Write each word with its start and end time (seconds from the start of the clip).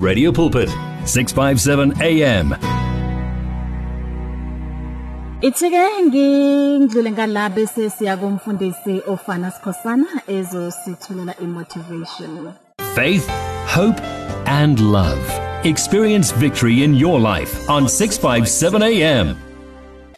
Radio 0.00 0.32
Pulpit 0.32 0.70
657 1.04 2.00
AM 2.00 2.54
Ithike 5.42 6.02
ngidlule 6.02 7.10
ngala 7.10 7.48
bese 7.48 7.90
siya 7.90 8.16
kumfundisi 8.16 9.02
ofana 9.06 9.50
Sikhosana 9.50 10.06
ezosithulela 10.28 11.34
imotivation 11.40 12.52
Faith, 12.94 13.26
hope 13.66 14.00
and 14.46 14.80
love. 14.80 15.20
Experience 15.66 16.32
victory 16.32 16.82
in 16.82 16.94
your 16.94 17.20
life 17.20 17.68
on 17.68 17.86
657 17.86 18.82
AM. 18.82 19.36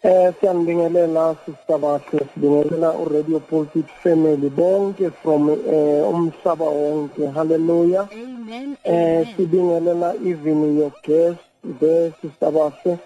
Eh 0.05 0.33
siyanibingelela 0.41 1.37
sisabathe 1.46 2.19
sibingelela 2.35 2.93
uRadio 2.93 3.41
Pulpit 3.41 3.87
family 4.03 4.51
bonke 4.51 5.11
from 5.23 5.51
eh 5.51 6.09
umhlaba 6.09 6.64
wonke 6.64 7.27
hallelujah 7.35 8.09
Amen 8.12 8.32
eh 8.84 9.27
sibingelela 9.37 10.14
even 10.30 10.79
your 10.79 10.93
guest 11.03 11.41
there 11.81 12.13
sisabathe 12.21 12.99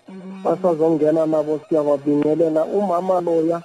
basazongena 0.44 1.26
nabo 1.26 1.60
siyababingelela 1.68 2.64
umama 2.64 3.20
loya 3.20 3.62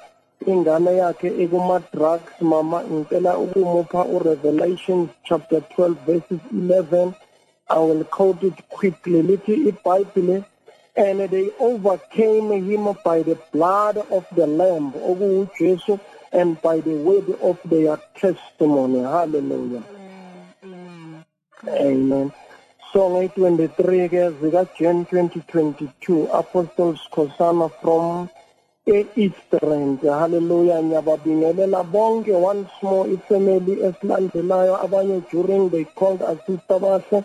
ingane 0.47 0.91
yakhe 1.01 1.27
ekuma 1.43 1.81
drugs 1.93 2.33
mama 2.41 2.83
ngicela 2.91 3.37
ukumupha 3.37 4.05
uRevelation 4.05 5.09
chapter 5.23 5.59
12 5.77 5.95
verses 6.05 6.41
11 6.53 7.13
I 7.69 7.79
will 7.79 8.03
quote 8.03 8.43
it 8.43 8.59
quickly 8.69 9.21
lithi 9.23 9.53
iBhayibheli 9.69 10.43
and 10.95 11.19
they 11.29 11.49
overcame 11.59 12.51
him 12.51 12.95
by 13.03 13.23
the 13.23 13.37
blood 13.53 13.97
of 13.97 14.25
the 14.35 14.45
lamb 14.45 14.91
okujesu 15.09 15.99
and 16.31 16.61
by 16.61 16.79
the 16.79 16.95
word 17.07 17.29
of 17.41 17.57
their 17.65 17.97
testimony. 18.15 18.99
Hallelujah. 18.99 19.83
Amen. 21.67 22.31
So 22.91 23.07
nge-23 23.09 24.09
ke 24.11 24.23
zika-jan 24.41 25.05
2022 25.05 26.27
apostles 26.33 26.99
khosana 27.13 27.71
from 27.81 28.29
e-east 28.87 29.53
rand 29.61 30.01
hallelujah 30.01 30.81
ngiyababingelela 30.83 31.83
bonke 31.87 32.33
once 32.33 32.73
more 32.81 33.07
ifamily 33.07 33.79
esilandelayo. 33.87 34.75
Abanye 34.81 35.21
during 35.31 35.69
they 35.69 35.85
called 35.95 36.21
us 36.21 36.39
sister 36.45 36.79
bahle 36.81 37.23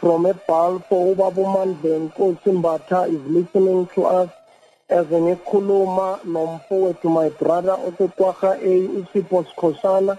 from 0.00 0.26
ebalfo 0.26 1.12
ubaba 1.12 1.42
umandla 1.42 1.98
nkosi 1.98 2.50
mbatha 2.50 3.06
is 3.06 3.22
listening 3.28 3.86
to 3.94 4.02
us 4.06 4.30
as 4.88 5.06
ngikhuluma 5.06 6.18
nomfowethu 6.24 7.08
my 7.08 7.28
brother 7.40 7.76
osekwaha 7.86 8.50
a 8.60 8.74
usipho 8.98 9.44
sikhosana 9.44 10.16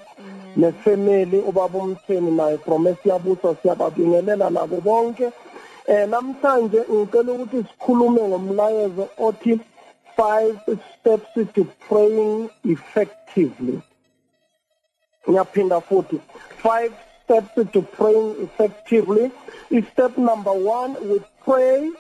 nefamily 0.56 1.39
ubaba 1.39 1.80
umtheni 1.80 2.31
naye 2.31 2.58
from 2.58 2.88
esiyabusa 2.88 3.56
siyababingelela 3.61 4.50
nabo 4.50 4.81
bonke. 4.81 5.31
Eh 5.88 6.08
namhlanje 6.09 6.80
ngicela 6.92 7.31
ukuthi 7.31 7.64
sikhulume 7.70 8.22
ngomlayezo 8.22 9.08
othi 9.17 9.59
five 10.17 10.58
steps 10.94 11.33
to 11.53 11.64
praying 11.88 12.50
effectively. 12.64 13.81
Ngiyaphinda 15.28 15.81
futhi 15.81 16.17
five 16.58 16.94
steps 17.23 17.72
to 17.73 17.81
praying 17.81 18.36
effectively. 18.45 19.31
Step 19.92 20.17
number 20.17 20.53
one 20.53 20.95
we 21.09 21.20
pray 21.45 21.92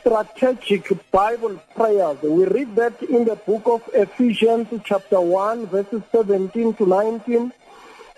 strategic 0.00 1.10
Bible 1.10 1.60
prayers. 1.74 2.20
We 2.22 2.44
read 2.44 2.76
that 2.76 3.02
in 3.02 3.24
the 3.24 3.36
book 3.36 3.62
of 3.66 3.82
Ephesians 3.94 4.68
chapter 4.84 5.20
1 5.20 5.66
verses 5.66 6.02
17 6.12 6.74
to 6.74 6.86
19 6.86 7.52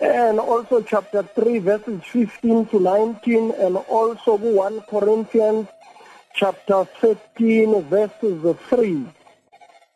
and 0.00 0.38
also 0.38 0.82
chapter 0.82 1.22
3 1.22 1.58
verses 1.58 2.00
15 2.04 2.66
to 2.66 2.80
19 2.80 3.52
and 3.52 3.76
also 3.76 4.36
1 4.36 4.80
Corinthians 4.88 5.68
chapter 6.34 6.84
13 7.00 7.82
verses 7.84 8.56
3. 8.68 9.06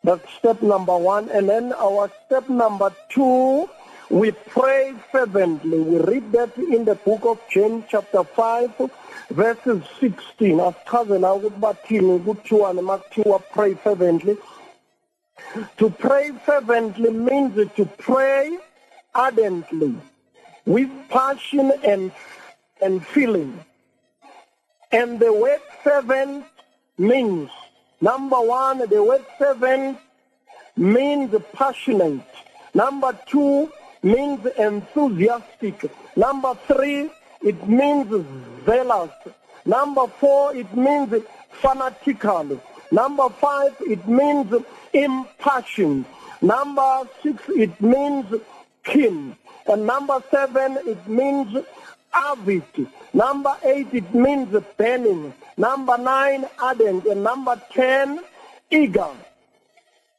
That's 0.03 0.27
step 0.33 0.61
number 0.61 0.97
one. 0.97 1.29
And 1.29 1.47
then 1.47 1.71
our 1.71 2.11
step 2.25 2.49
number 2.49 2.93
two, 3.09 3.69
we 4.13 4.29
pray 4.29 4.93
fervently. 5.11 5.79
We 5.79 5.97
read 5.97 6.31
that 6.33 6.55
in 6.57 6.85
the 6.85 6.93
book 6.93 7.25
of 7.25 7.39
James 7.49 7.85
chapter 7.89 8.23
5 8.23 8.91
verses 9.31 9.81
16 9.99 10.59
asichazela 10.59 11.33
ukuthi 11.33 11.59
bathini 11.59 12.19
kuthiwa 12.19 12.73
nemakuthiwa 12.73 13.39
pray 13.39 13.73
fervently. 13.73 14.37
To 15.77 15.89
pray 15.89 16.31
fervently 16.45 17.09
means 17.09 17.55
to 17.75 17.85
pray 17.85 18.59
ardently 19.15 19.95
with 20.67 20.91
passion 21.09 21.71
and 21.83 22.11
and 22.81 23.03
feeling. 23.03 23.65
And 24.91 25.19
the 25.19 25.33
word 25.33 25.61
fervent 25.83 26.45
means 26.99 27.49
number 27.99 28.37
1 28.37 28.89
the 28.89 29.03
word 29.03 29.25
fervent 29.39 29.97
means 30.77 31.33
passionate. 31.53 32.21
Number 32.75 33.17
2 33.25 33.71
means 34.03 34.45
enthusiastic 34.57 35.91
number 36.15 36.53
3 36.67 37.09
it 37.43 37.67
means 37.67 38.25
zealous. 38.65 39.11
Number 39.65 40.07
four, 40.07 40.55
it 40.55 40.73
means 40.75 41.13
fanatical. 41.51 42.61
Number 42.89 43.29
five, 43.29 43.75
it 43.81 44.07
means 44.07 44.53
impassioned. 44.93 46.05
Number 46.41 47.01
six, 47.21 47.43
it 47.49 47.81
means 47.81 48.33
keen. 48.85 49.35
And 49.67 49.85
number 49.85 50.23
seven, 50.31 50.77
it 50.85 51.05
means 51.07 51.65
avid. 52.13 52.87
Number 53.13 53.55
eight, 53.63 53.93
it 53.93 54.13
means 54.13 54.55
burning. 54.77 55.33
Number 55.57 55.97
nine, 55.97 56.45
ardent. 56.61 57.05
And 57.05 57.23
number 57.23 57.61
ten, 57.73 58.21
eager. 58.71 59.11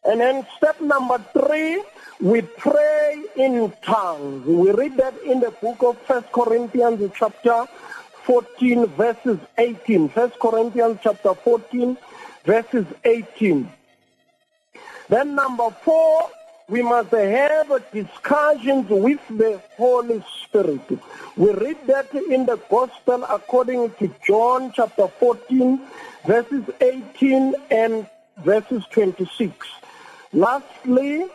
And 0.04 0.20
then 0.20 0.46
step 0.58 0.78
number 0.82 1.24
three, 1.32 1.82
we 2.20 2.42
pray 2.42 3.23
in 3.36 3.72
tongues. 3.82 4.46
We 4.46 4.70
read 4.72 4.96
that 4.96 5.14
in 5.22 5.40
the 5.40 5.50
book 5.50 5.82
of 5.82 5.98
First 6.02 6.30
Corinthians 6.32 7.12
chapter 7.16 7.66
14 8.24 8.86
verses 8.86 9.38
18. 9.58 10.08
First 10.08 10.38
Corinthians 10.38 10.98
chapter 11.02 11.34
14 11.34 11.96
verses 12.44 12.86
18. 13.04 13.70
Then 15.08 15.34
number 15.34 15.70
four, 15.82 16.30
we 16.68 16.82
must 16.82 17.10
have 17.10 17.68
discussions 17.92 18.88
with 18.88 19.20
the 19.28 19.60
Holy 19.76 20.24
Spirit. 20.42 20.80
We 21.36 21.52
read 21.52 21.86
that 21.86 22.14
in 22.14 22.46
the 22.46 22.56
Gospel 22.70 23.24
according 23.24 23.90
to 23.94 24.14
John 24.26 24.72
chapter 24.74 25.08
14 25.08 25.80
verses 26.24 26.64
18 26.80 27.54
and 27.70 28.06
verses 28.38 28.84
26. 28.90 29.54
Lastly, 30.32 31.26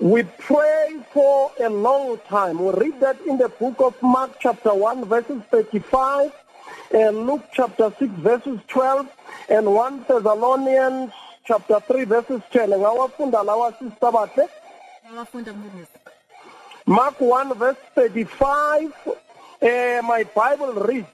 we 0.00 0.22
pray 0.22 0.96
for 1.12 1.52
a 1.60 1.68
long 1.68 2.18
time. 2.28 2.58
We 2.58 2.72
read 2.72 3.00
that 3.00 3.20
in 3.26 3.36
the 3.36 3.48
book 3.48 3.76
of 3.80 3.94
Mark 4.02 4.32
chapter 4.40 4.72
1 4.74 5.04
verses 5.04 5.42
35 5.50 6.32
and 6.92 7.26
Luke 7.26 7.44
chapter 7.52 7.92
6 7.98 8.10
verses 8.14 8.60
12 8.68 9.08
and 9.50 9.66
1 9.66 10.04
Thessalonians 10.08 11.12
chapter 11.44 11.80
3 11.80 12.04
verses 12.04 12.40
10. 12.50 12.70
Ngawafunda 12.70 13.44
lawa 13.44 13.72
sister 13.78 14.10
bahle. 14.12 14.48
Ngiyafunda 15.06 15.52
mfundisi 15.52 15.98
Mark 16.86 17.20
1 17.20 17.54
verse 17.54 17.78
35 17.94 18.92
uh, 19.06 20.02
my 20.02 20.24
Bible 20.34 20.72
reads 20.72 21.06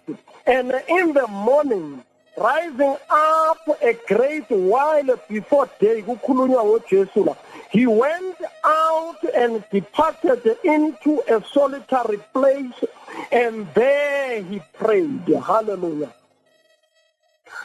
and 0.47 0.73
in 0.89 1.13
the 1.13 1.27
morning 1.27 2.03
rising 2.37 2.97
up 3.09 3.59
a 3.83 3.95
great 4.07 4.49
while 4.51 5.19
before 5.29 5.69
day 5.81 6.03
kukhulunywa 6.03 6.65
ngoJesu 6.65 7.27
la. 7.27 7.35
He 7.71 7.87
went 7.87 8.37
out 8.65 9.23
and 9.35 9.65
departed 9.71 10.47
into 10.63 11.23
a 11.29 11.43
solitary 11.53 12.19
place 12.33 12.85
and 13.33 13.67
there 13.75 14.43
he 14.43 14.61
prayed. 14.75 15.27
Hallelujah. 15.27 16.13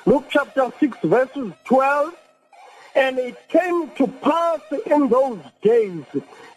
Luke 0.05 0.25
chapter 0.29 0.71
6 0.79 0.97
verses 1.03 1.53
12 1.65 2.13
and 2.95 3.19
it 3.19 3.37
came 3.49 3.89
to 3.91 4.07
pass 4.07 4.61
in 4.85 5.09
those 5.09 5.39
days 5.61 6.03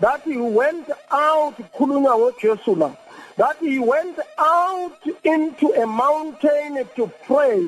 that 0.00 0.22
he 0.22 0.36
went 0.36 0.88
out 1.10 1.54
khulunywa 1.74 2.16
ngoJesu 2.16 2.78
la 2.78 2.94
that 3.36 3.56
he 3.58 3.78
went 3.78 4.18
out 4.38 4.98
into 5.24 5.66
a 5.72 5.86
mountain 5.86 6.88
to 6.96 7.06
pray 7.26 7.66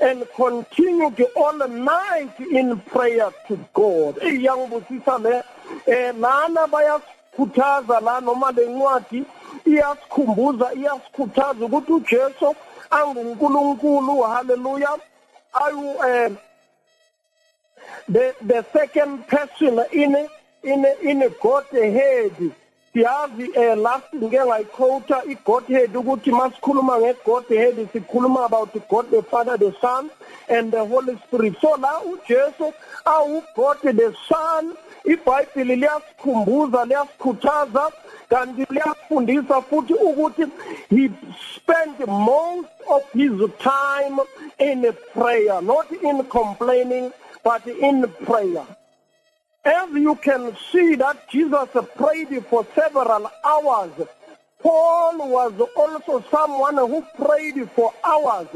and 0.00 0.26
continued 0.34 1.24
all 1.36 1.58
night 1.68 2.38
in 2.40 2.78
prayer 2.80 3.30
to 3.48 3.56
God. 3.74 4.16
Iyangibusisa 4.20 5.18
le 5.22 5.42
eh 5.86 6.12
lana 6.12 6.66
bayasikhuthaza 6.66 8.00
la 8.00 8.20
noma 8.20 8.52
lencwadi 8.52 9.24
iyasikhumbuza 9.66 10.74
iyasikhuthaza 10.74 11.64
ukuthi 11.64 11.92
uJesu 11.92 12.54
anguNkulunkulu 12.90 14.22
hallelujah 14.22 14.98
ayu 15.52 15.96
eh 16.08 16.30
the 18.08 18.34
the 18.42 18.64
second 18.72 19.26
person 19.26 19.80
in 19.92 20.28
in 20.62 20.86
in 21.02 21.34
Godhead 21.42 22.52
siyazi 22.98 23.50
eh 23.54 23.76
last 23.78 24.14
ngeke 24.14 24.44
ngayiquota 24.44 25.22
igodhead 25.24 25.96
ukuthi 25.96 26.30
masikhuluma 26.30 26.98
ngegodhead 26.98 27.88
sikhuluma 27.92 28.44
about 28.46 28.74
God 28.88 29.10
the 29.10 29.22
Father 29.22 29.56
the 29.56 29.72
Son 29.80 30.10
and 30.48 30.72
the 30.72 30.84
Holy 30.84 31.16
Spirit. 31.26 31.54
So 31.60 31.76
la 31.76 32.00
uJesu 32.00 32.72
awu 33.04 33.42
God 33.54 33.78
the 33.82 34.14
Son 34.28 34.74
iBhayibheli 35.04 35.76
liyasikhumbuza 35.76 36.84
liyasikhuthaza 36.84 37.92
kanti 38.28 38.66
liyafundisa 38.70 39.62
futhi 39.62 39.94
ukuthi 39.94 40.46
he 40.90 41.10
spent 41.54 42.06
most 42.08 42.68
of 42.90 43.02
his 43.12 43.32
time 43.58 44.18
in 44.58 44.92
prayer 45.14 45.62
not 45.62 45.90
in 46.02 46.24
complaining 46.24 47.12
but 47.44 47.64
in 47.66 48.02
prayer. 48.26 48.66
As 49.64 49.90
you 49.92 50.14
can 50.16 50.56
see 50.72 50.94
that 50.96 51.28
Jesus 51.28 51.68
prayed 51.96 52.44
for 52.46 52.66
several 52.74 53.30
hours 53.44 53.92
Paul 54.60 55.18
was 55.28 55.52
also 55.76 56.24
someone 56.30 56.76
who 56.76 57.02
prayed 57.14 57.70
for 57.70 57.92
hours. 58.02 58.48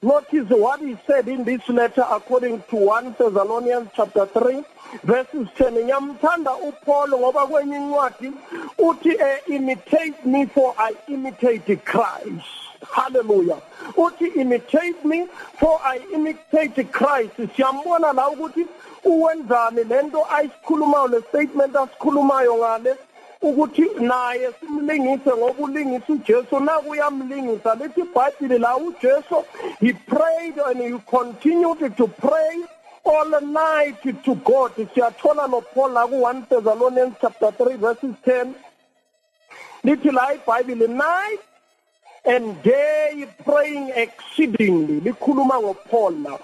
Notice 0.00 0.48
what 0.50 0.78
he 0.80 0.96
said 1.04 1.26
in 1.26 1.42
this 1.42 1.68
letter 1.68 2.04
according 2.08 2.62
to 2.70 2.76
1 2.76 3.16
Thessalonians 3.18 3.90
chapter 3.94 4.26
3 4.26 4.62
verses 5.02 5.48
10 5.56 5.72
ngiyamthanda 5.84 6.54
uPaul 6.56 7.10
ngoba 7.18 7.46
kwenye 7.46 7.76
incwadi 7.76 8.32
uthi 8.78 9.10
eh, 9.10 9.42
imitate 9.46 10.24
me 10.24 10.46
for 10.46 10.74
I 10.78 10.94
imitate 11.08 11.76
Christ. 11.84 12.46
Hallelujah. 12.92 13.60
Uthi 13.96 14.26
imitate 14.26 15.04
me 15.04 15.26
for 15.58 15.80
I 15.82 16.00
imitate 16.14 16.84
Christ. 16.92 17.36
Siyambona 17.56 18.12
la 18.12 18.28
ukuthi 18.28 18.66
uwenzani 19.08 19.84
lento 19.84 20.26
ayisikhulumayo 20.36 21.08
le 21.08 21.20
statement 21.20 21.76
asikhulumayo 21.76 22.56
ngale? 22.56 22.96
Ukuthi 23.42 23.84
naye 24.00 24.50
simlingise 24.60 25.30
ngoba 25.36 25.62
ulingisa 25.64 26.12
uJesu 26.12 26.60
nakuyamlingisa 26.60 27.74
lithi 27.74 28.00
iBhayibheli 28.00 28.58
la 28.58 28.76
uJesu 28.76 29.44
he 29.80 29.92
prayed 29.92 30.58
and 30.58 30.80
he 30.80 30.98
continued 31.06 31.96
to 31.96 32.08
pray 32.08 32.64
all 33.04 33.40
night 33.40 34.02
to 34.24 34.34
God. 34.34 34.72
Siyathola 34.74 35.46
noPaul 35.46 35.92
la 35.92 36.06
ku1 36.06 36.48
Thessalonians 36.48 37.14
chapter 37.20 37.50
3 37.52 37.76
verses 37.76 38.14
10 38.26 38.54
lithi 39.84 40.10
la 40.10 40.34
iBhayibheli 40.34 40.88
night 40.88 41.40
and 42.24 42.62
day 42.62 43.26
praying 43.44 43.92
exceedingly. 43.94 45.00
Likhuluma 45.00 45.60
ngoPaul 45.62 46.22
now 46.22 46.40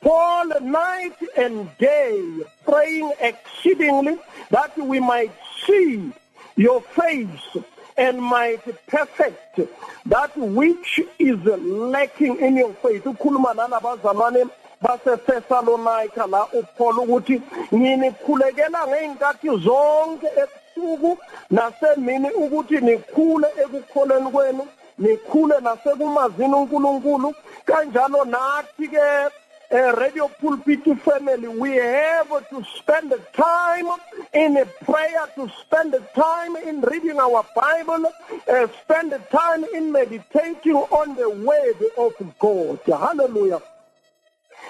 Paul 0.00 0.60
night 0.60 1.16
and 1.36 1.68
day 1.78 2.22
praying 2.64 3.12
exceedingly 3.20 4.18
that 4.50 4.76
we 4.78 5.00
might 5.00 5.32
see 5.66 6.12
your 6.56 6.80
face 6.80 7.64
and 7.96 8.22
might 8.22 8.62
perfect 8.86 9.60
that 10.06 10.36
which 10.36 11.00
is 11.18 11.38
lacking 11.44 12.38
in 12.38 12.56
your 12.56 12.72
faith. 12.74 13.04
Ukhuluma 13.04 13.54
nalabazalwane 13.54 14.48
baseThessalonika 14.82 16.26
la 16.30 16.46
uPaul 16.46 16.98
ukuthi 16.98 17.42
nginikhulekela 17.74 18.86
ngeinkathi 18.86 19.48
zonke 19.64 20.28
ebusuku 20.42 21.18
nasemini 21.50 22.30
ukuthi 22.30 22.80
nikhule 22.80 23.48
ekukholeni 23.62 24.30
kwenu 24.30 24.66
nikhule 24.98 25.60
nasekumazini 25.60 26.54
uNkulunkulu. 26.54 27.34
Kanjalo 27.66 28.24
nathi 28.24 28.88
ke 28.88 29.30
uh, 29.70 29.94
radio 29.96 30.28
pulpit 30.28 30.84
family 31.00 31.48
we 31.48 31.76
have 31.76 32.28
to 32.48 32.64
spend 32.76 33.12
time 33.34 33.86
in 34.32 34.54
prayer 34.84 35.26
to 35.34 35.50
spend 35.60 35.94
time 36.14 36.56
in 36.56 36.80
reading 36.82 37.18
our 37.18 37.44
bible 37.54 38.10
uh, 38.50 38.66
spend 38.82 39.12
time 39.30 39.64
in 39.74 39.92
meditating 39.92 40.74
on 40.74 41.14
the 41.16 41.28
word 41.28 41.76
of 41.98 42.12
god. 42.38 42.80
Hallelujah. 42.86 43.60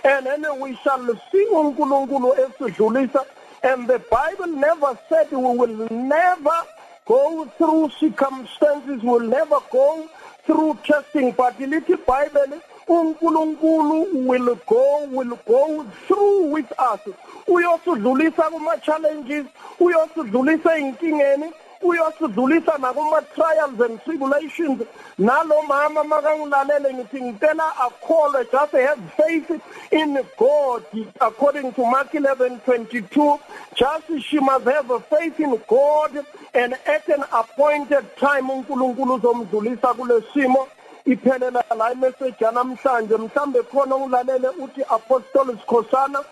And 0.05 0.27
then 0.27 0.61
we 0.61 0.77
shall 0.77 1.07
see 1.31 1.47
uNkulunkulu 1.53 2.37
esidlulisa 2.37 3.25
and 3.63 3.89
the 3.89 3.99
bible 4.11 4.47
never 4.47 4.99
said 5.09 5.31
we 5.31 5.39
will 5.39 5.89
never 5.91 6.59
go 7.07 7.47
through 7.57 7.91
circumstances 7.99 9.03
will 9.03 9.21
never 9.21 9.59
go 9.71 10.09
through 10.45 10.79
testing 10.85 11.33
but 11.33 11.59
lithi 11.59 11.97
bible 12.07 12.61
uNkulunkulu 12.89 14.27
will 14.27 14.59
go 14.67 15.05
will 15.11 15.39
go 15.47 15.85
through 16.07 16.53
with 16.53 16.73
us. 16.79 17.01
Uyosidlulisa 17.47 18.51
kuma 18.51 18.77
challenges 18.79 19.47
uyosidlulisa 19.81 20.79
inkingeni 20.79 21.53
uyosidlulisa 21.83 22.79
nakuma 22.79 23.23
trials 23.35 23.81
and 23.81 24.03
tribulations. 24.05 24.83
Nalo 25.19 25.63
mama 25.63 26.05
makangilalele 26.05 26.95
ngithi 26.95 27.21
ngicela 27.21 27.77
akholwe 27.77 28.45
just 28.51 28.73
have 28.73 29.13
faith 29.17 29.51
in 29.93 30.19
God 30.39 30.85
according 31.21 31.73
to 31.73 31.83
Mark 31.83 32.13
11:22 32.13 33.39
just 33.75 34.25
she 34.25 34.41
must 34.41 34.65
have 34.65 34.91
a 34.91 35.01
faith 35.01 35.41
in 35.41 35.61
God 35.69 36.25
and 36.55 36.75
at 36.87 37.09
an 37.09 37.25
appointed 37.33 38.05
time 38.17 38.51
uNkulunkulu 38.51 39.15
uzomdlulisa 39.15 39.95
kulesimo 39.95 40.69
iphelela 41.13 41.65
la 41.77 41.93
imessage 41.93 42.45
yanamhlanje 42.45 43.17
mhlambe 43.17 43.63
khona 43.63 43.97
ungilalele 43.97 44.49
uthi 44.63 44.83
apostle 44.83 45.57
Sikhosana 45.61 46.25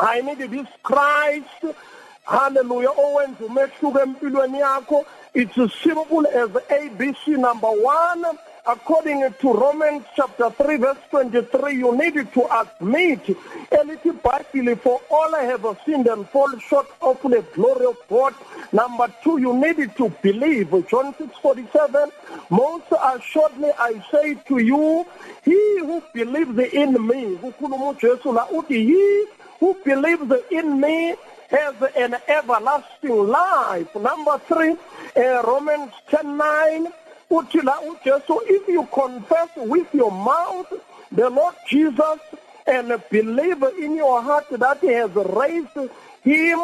I 0.00 0.22
need 0.22 0.38
this 0.38 0.66
Christ. 0.82 1.76
Hallelujah. 2.24 2.90
Owenza 2.96 3.44
umehluko 3.44 4.00
empilweni 4.00 4.60
yakho. 4.60 5.04
It's 5.34 5.58
as 5.58 5.72
simple 5.74 6.26
as 6.26 6.48
abc 6.48 7.26
number 7.28 7.68
1 7.68 8.38
according 8.66 9.32
to 9.40 9.52
Romans 9.52 10.04
chapter 10.14 10.50
3 10.50 10.76
verse 10.76 10.98
23 11.10 11.74
you 11.74 11.96
need 11.96 12.14
to 12.32 12.42
admit 12.60 13.24
elithi 13.70 14.12
bible 14.22 14.76
for 14.76 15.00
all 15.10 15.32
have 15.34 15.66
sinned 15.84 16.06
and 16.06 16.28
fall 16.28 16.50
short 16.58 16.86
of 17.00 17.20
the 17.22 17.44
glory 17.54 17.86
of 17.86 17.96
God 18.08 18.34
number 18.72 19.12
2 19.24 19.38
you 19.38 19.54
need 19.54 19.96
to 19.96 20.08
believe 20.22 20.70
John 20.88 21.14
6:47 21.14 22.10
most 22.50 22.90
assuredly 22.92 23.70
I 23.78 24.02
say 24.10 24.34
to 24.34 24.58
you 24.58 25.06
he 25.44 25.78
who 25.80 26.02
believes 26.12 26.58
in 26.72 26.92
me 27.06 27.36
kukhuluma 27.36 27.94
uJesu 27.94 28.34
la 28.34 28.46
uthi 28.48 28.84
he 28.84 29.26
who 29.60 29.74
believes 29.84 30.32
in 30.50 30.80
me 30.80 31.14
has 31.50 31.74
an 31.96 32.16
everlasting 32.28 33.26
life. 33.26 33.94
Number 33.96 34.38
three, 34.38 34.76
uh, 35.16 35.42
Romans 35.42 35.92
10 36.08 36.36
9. 36.36 36.92
Uthi 37.30 37.60
la 37.62 37.80
uJesu 37.80 38.40
if 38.46 38.68
you 38.68 38.84
confess 38.86 39.48
with 39.56 39.94
your 39.94 40.10
mouth 40.10 40.72
the 41.12 41.28
Lord 41.30 41.54
Jesus 41.68 42.18
and 42.66 42.92
believe 43.10 43.62
in 43.78 43.96
your 43.96 44.22
heart 44.22 44.48
that 44.50 44.78
he 44.80 44.92
has 44.92 45.10
raised 45.14 45.90
him 46.22 46.60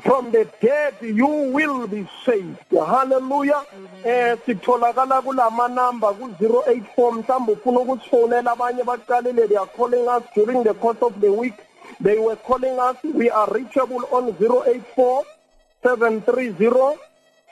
from 0.00 0.30
the 0.32 0.48
dead 0.60 0.94
you 1.00 1.26
will 1.26 1.86
be 1.86 2.08
saved. 2.24 2.58
Hallelujah. 2.70 3.62
Eh 4.04 4.36
sitholakala 4.46 5.22
kulama 5.22 5.68
number 5.68 6.12
ku 6.14 6.28
084 6.38 7.12
mhlawumbe 7.12 7.52
ufuna 7.52 7.80
ukusifonela 7.80 8.52
abanye 8.52 8.82
baqalile 8.84 9.46
they 9.48 9.56
are 9.56 9.66
calling 9.76 10.08
us 10.08 10.22
during 10.34 10.62
the 10.64 10.74
course 10.74 11.02
of 11.02 11.20
the 11.20 11.32
week. 11.32 11.54
They 12.00 12.18
were 12.18 12.36
calling 12.36 12.78
us 12.78 12.96
we 13.04 13.30
are 13.30 13.48
reachable 13.50 14.04
on 14.10 14.34
084 14.40 15.24
730 15.82 16.98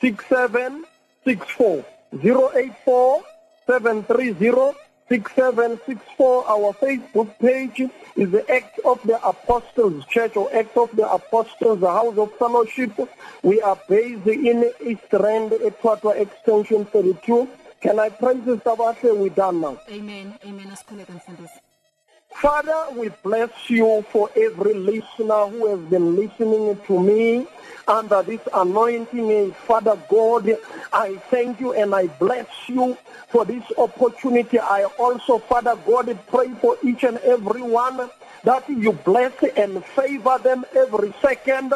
6764 0.01 1.85
084 2.13 3.23
730 3.67 4.75
6764 5.09 6.45
our 6.49 6.73
facebook 6.75 7.37
page 7.41 7.81
is 8.15 8.31
the 8.31 8.49
act 8.49 8.79
of 8.85 9.03
the 9.03 9.19
apostles 9.27 10.05
church 10.07 10.37
or 10.37 10.49
act 10.55 10.77
of 10.77 10.91
the 10.95 11.09
apostles 11.11 11.81
the 11.81 11.91
house 11.91 12.17
of 12.17 12.33
fellowship. 12.35 12.93
We 13.43 13.61
are 13.61 13.79
based 13.89 14.27
in 14.27 14.71
east 14.85 15.13
rand 15.13 15.51
etwatwa 15.51 16.17
extension 16.17 16.85
32 16.85 17.49
can 17.81 17.99
i 17.99 18.09
praise 18.11 18.45
the 18.45 18.57
sabahle 18.59 19.17
we 19.17 19.31
done 19.31 19.61
now. 19.61 19.79
Amen. 19.89 20.35
Amen. 20.45 20.77
Father, 22.33 22.87
we 22.97 23.11
bless 23.23 23.51
you 23.69 24.03
for 24.11 24.31
every 24.35 24.73
listener 24.73 25.47
who 25.47 25.67
has 25.67 25.81
been 25.91 26.17
listening 26.17 26.79
to 26.87 26.99
me 26.99 27.47
under 27.87 28.23
this 28.23 28.41
anointing. 28.55 29.53
Father 29.53 29.99
God, 30.09 30.57
I 30.93 31.17
thank 31.31 31.61
you 31.61 31.73
and 31.75 31.95
I 31.95 32.07
bless 32.07 32.47
you 32.67 32.97
for 33.29 33.45
this 33.45 33.65
opportunity. 33.77 34.59
I 34.59 34.85
also, 34.99 35.39
Father 35.39 35.77
God, 35.87 36.19
pray 36.29 36.49
for 36.61 36.79
each 36.83 37.05
and 37.05 37.19
every 37.19 37.63
one 37.63 38.09
that 38.45 38.69
you 38.69 38.93
bless 38.93 39.35
and 39.57 39.85
favor 39.85 40.39
them 40.39 40.65
every 40.75 41.13
second, 41.21 41.75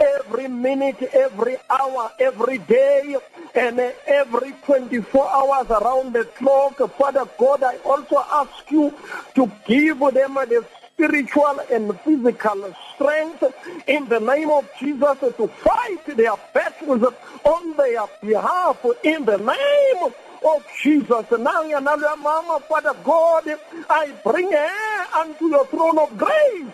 every 0.00 0.48
minute, 0.48 1.02
every 1.12 1.56
hour, 1.70 2.10
every 2.18 2.58
day, 2.58 3.16
and 3.54 3.80
every 4.06 4.52
24 4.64 5.30
hours 5.30 5.70
around 5.70 6.12
the 6.12 6.24
clock. 6.24 6.78
Father 6.98 7.28
God, 7.38 7.62
I 7.62 7.76
also 7.78 8.24
ask 8.32 8.70
you 8.70 8.94
to 9.34 9.50
give 9.64 9.98
them 9.98 10.34
the 10.34 10.64
spiritual 10.92 11.60
and 11.70 11.98
physical 12.00 12.74
strength 12.94 13.44
in 13.86 14.08
the 14.08 14.20
name 14.20 14.50
of 14.50 14.68
Jesus 14.78 15.18
to 15.20 15.48
fight 15.48 16.04
their 16.04 16.34
battles 16.52 17.14
on 17.44 17.76
their 17.76 18.06
behalf 18.20 18.84
in 19.02 19.24
the 19.24 19.38
name 19.38 20.12
of 20.44 20.66
Jesus. 20.82 21.26
Now, 21.30 21.62
mama, 22.16 22.60
Father 22.68 22.94
God, 23.02 23.44
I 23.88 24.12
bring 24.22 24.50
her 24.52 25.06
unto 25.18 25.46
your 25.46 25.66
throne 25.66 25.98
of 25.98 26.16
grace 26.16 26.72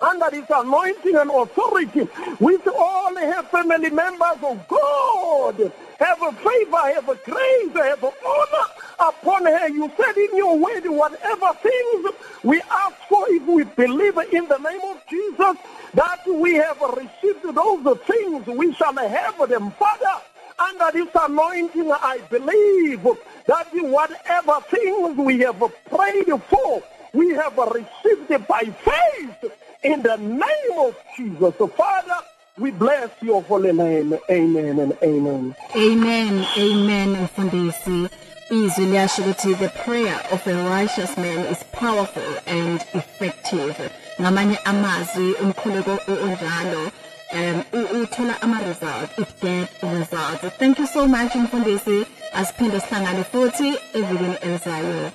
under 0.00 0.30
his 0.30 0.44
anointing 0.48 1.16
and 1.16 1.30
authority 1.30 2.08
with 2.38 2.66
all 2.68 3.14
her 3.16 3.42
family 3.44 3.90
members 3.90 4.38
of 4.42 4.68
God. 4.68 5.72
Have 5.98 6.22
a 6.22 6.32
favor, 6.32 6.76
have 6.76 7.08
a 7.08 7.16
grace, 7.16 7.72
have 7.74 8.04
a 8.04 8.12
honor 8.24 8.66
upon 9.00 9.46
her. 9.46 9.68
You 9.68 9.90
said 9.96 10.16
in 10.16 10.36
your 10.36 10.56
word, 10.56 10.84
whatever 10.86 11.52
things 11.54 12.06
we 12.44 12.60
ask 12.70 12.94
for, 13.08 13.26
if 13.28 13.44
we 13.46 13.64
believe 13.64 14.16
in 14.32 14.46
the 14.46 14.58
name 14.58 14.80
of 14.84 15.02
Jesus, 15.10 15.56
that 15.94 16.20
we 16.26 16.54
have 16.54 16.80
received 16.80 17.42
those 17.52 17.98
things, 18.00 18.46
we 18.46 18.72
shall 18.74 18.94
have 18.94 19.48
them. 19.48 19.72
Father, 19.72 20.22
under 20.60 20.92
this 20.92 21.08
anointing, 21.14 21.90
I 21.90 22.20
believe 22.30 23.02
that 23.46 23.68
whatever 23.72 24.60
things 24.70 25.16
we 25.16 25.40
have 25.40 25.58
prayed 25.90 26.42
for, 26.42 26.82
we 27.12 27.30
have 27.30 27.56
received 27.56 28.46
by 28.46 28.60
faith 28.60 29.52
in 29.82 30.02
the 30.02 30.16
name 30.16 30.78
of 30.78 30.96
Jesus. 31.16 31.54
So, 31.58 31.66
Father, 31.68 32.16
we 32.58 32.70
bless 32.70 33.10
your 33.22 33.42
holy 33.42 33.72
name. 33.72 34.16
Amen 34.30 34.78
and 34.78 34.92
amen. 35.02 35.54
Amen. 35.76 36.46
Amen. 36.56 37.16
Mfundisi. 37.22 38.08
Izwi 38.50 38.86
liyasho 38.86 39.22
ukuthi 39.22 39.54
the 39.54 39.68
prayer 39.68 40.20
of 40.32 40.46
a 40.46 40.54
righteous 40.70 41.16
man 41.18 41.38
is 41.52 41.62
powerful 41.72 42.22
and 42.46 42.80
effective. 42.94 43.90
Ngamanye 44.20 44.58
amazwi 44.64 45.34
umkhuleko 45.34 45.98
onjalo 46.08 46.90
um 47.32 47.62
uthola 48.00 48.42
ama 48.42 48.58
results 48.58 49.18
it 49.18 49.40
get 49.40 49.68
results. 49.82 50.56
Thank 50.58 50.78
you 50.78 50.86
so 50.86 51.06
much 51.06 51.34
Mfundisi. 51.34 52.06
Asiphinde 52.32 52.80
sihlangane 52.80 53.24
futhi 53.24 53.74
evikini 53.94 54.36
elizayo. 54.42 55.10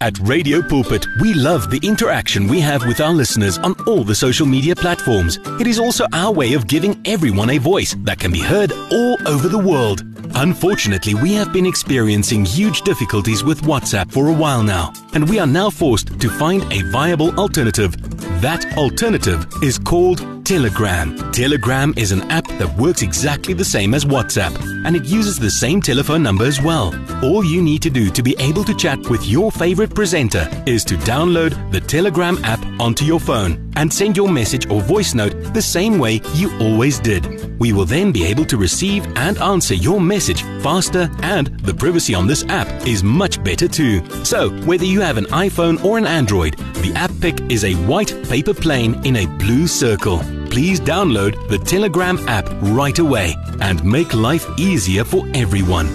At 0.00 0.18
Radio 0.20 0.62
Pulpit, 0.62 1.06
we 1.20 1.34
love 1.34 1.70
the 1.70 1.80
interaction 1.82 2.48
we 2.48 2.60
have 2.60 2.86
with 2.86 3.00
our 3.00 3.12
listeners 3.12 3.58
on 3.58 3.74
all 3.86 4.04
the 4.04 4.14
social 4.14 4.46
media 4.46 4.74
platforms. 4.76 5.38
It 5.60 5.66
is 5.66 5.78
also 5.78 6.06
our 6.12 6.32
way 6.32 6.54
of 6.54 6.66
giving 6.66 7.00
everyone 7.06 7.50
a 7.50 7.58
voice 7.58 7.94
that 8.04 8.18
can 8.18 8.32
be 8.32 8.40
heard 8.40 8.72
all 8.72 9.16
over 9.26 9.48
the 9.48 9.58
world. 9.58 10.11
Unfortunately, 10.34 11.14
we 11.14 11.34
have 11.34 11.52
been 11.52 11.66
experiencing 11.66 12.44
huge 12.44 12.82
difficulties 12.82 13.44
with 13.44 13.62
WhatsApp 13.62 14.10
for 14.10 14.28
a 14.28 14.32
while 14.32 14.62
now, 14.62 14.92
and 15.14 15.28
we 15.28 15.38
are 15.38 15.46
now 15.46 15.70
forced 15.70 16.18
to 16.20 16.28
find 16.28 16.62
a 16.72 16.82
viable 16.90 17.34
alternative. 17.38 17.96
That 18.40 18.76
alternative 18.76 19.46
is 19.62 19.78
called 19.78 20.44
Telegram. 20.44 21.16
Telegram 21.32 21.94
is 21.96 22.12
an 22.12 22.22
app 22.30 22.46
that 22.58 22.76
works 22.76 23.02
exactly 23.02 23.54
the 23.54 23.64
same 23.64 23.94
as 23.94 24.04
WhatsApp, 24.04 24.58
and 24.84 24.96
it 24.96 25.04
uses 25.04 25.38
the 25.38 25.50
same 25.50 25.80
telephone 25.80 26.22
number 26.22 26.44
as 26.44 26.60
well. 26.60 26.92
All 27.24 27.44
you 27.44 27.62
need 27.62 27.82
to 27.82 27.90
do 27.90 28.10
to 28.10 28.22
be 28.22 28.34
able 28.38 28.64
to 28.64 28.74
chat 28.74 28.98
with 29.08 29.24
your 29.26 29.52
favorite 29.52 29.94
presenter 29.94 30.48
is 30.66 30.84
to 30.86 30.96
download 30.96 31.70
the 31.70 31.80
Telegram 31.80 32.36
app 32.44 32.64
onto 32.80 33.04
your 33.04 33.20
phone 33.20 33.72
and 33.76 33.92
send 33.92 34.16
your 34.16 34.28
message 34.28 34.68
or 34.68 34.80
voice 34.82 35.14
note 35.14 35.54
the 35.54 35.62
same 35.62 35.98
way 35.98 36.20
you 36.34 36.50
always 36.58 36.98
did. 36.98 37.41
We 37.62 37.72
will 37.72 37.84
then 37.84 38.10
be 38.10 38.24
able 38.24 38.44
to 38.46 38.56
receive 38.56 39.06
and 39.16 39.38
answer 39.38 39.74
your 39.74 40.00
message 40.00 40.42
faster, 40.64 41.08
and 41.22 41.46
the 41.60 41.72
privacy 41.72 42.12
on 42.12 42.26
this 42.26 42.44
app 42.48 42.66
is 42.88 43.04
much 43.04 43.40
better 43.44 43.68
too. 43.68 44.02
So, 44.24 44.50
whether 44.64 44.84
you 44.84 45.00
have 45.00 45.16
an 45.16 45.26
iPhone 45.26 45.84
or 45.84 45.96
an 45.96 46.04
Android, 46.04 46.54
the 46.82 46.92
app 46.96 47.12
pic 47.20 47.40
is 47.48 47.62
a 47.62 47.74
white 47.86 48.20
paper 48.28 48.52
plane 48.52 49.00
in 49.06 49.14
a 49.14 49.26
blue 49.38 49.68
circle. 49.68 50.18
Please 50.50 50.80
download 50.80 51.36
the 51.48 51.58
Telegram 51.58 52.18
app 52.26 52.48
right 52.62 52.98
away 52.98 53.36
and 53.60 53.84
make 53.84 54.12
life 54.12 54.44
easier 54.58 55.04
for 55.04 55.24
everyone. 55.32 55.86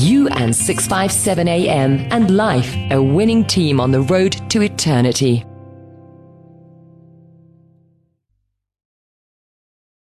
You 0.00 0.26
and 0.30 0.56
657 0.56 1.46
AM 1.46 2.08
and 2.10 2.36
Life, 2.36 2.74
a 2.90 3.00
winning 3.00 3.44
team 3.44 3.80
on 3.80 3.92
the 3.92 4.00
road 4.00 4.32
to 4.50 4.62
eternity. 4.62 5.44